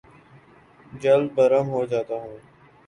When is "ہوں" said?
2.15-2.37